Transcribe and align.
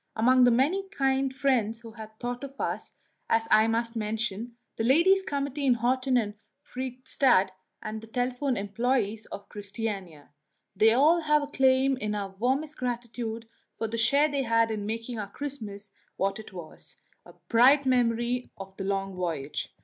Among 0.15 0.45
the 0.45 0.49
many 0.49 0.89
kind 0.89 1.31
friends 1.31 1.81
who 1.81 1.91
had 1.91 2.17
thought 2.19 2.43
of 2.43 2.59
us 2.59 2.93
I 3.29 3.67
must 3.67 3.95
mention 3.95 4.57
the 4.75 4.83
Ladies' 4.83 5.21
Committees 5.21 5.63
in 5.65 5.75
Horten 5.75 6.17
and 6.17 6.33
Fredrikstad, 6.63 7.51
and 7.83 8.01
the 8.01 8.07
telephone 8.07 8.55
employées 8.55 9.27
of 9.31 9.47
Christiania. 9.47 10.31
They 10.75 10.93
all 10.93 11.19
have 11.21 11.43
a 11.43 11.47
claim 11.47 11.97
to 11.97 12.13
our 12.15 12.29
warmest 12.31 12.77
gratitude 12.77 13.47
for 13.77 13.87
the 13.87 13.99
share 13.99 14.27
they 14.27 14.41
had 14.41 14.71
in 14.71 14.87
making 14.87 15.19
our 15.19 15.29
Christmas 15.29 15.91
what 16.17 16.39
it 16.39 16.51
was 16.51 16.97
a 17.23 17.33
bright 17.47 17.85
memory 17.85 18.49
of 18.57 18.75
the 18.77 18.83
long 18.83 19.13
voyage. 19.13 19.69